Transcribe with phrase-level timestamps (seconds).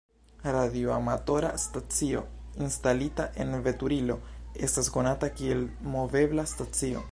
[0.55, 2.23] Radioamatora stacio
[2.65, 4.17] instalita en veturilo
[4.69, 5.65] estas konata kiel
[5.97, 7.09] movebla stacio.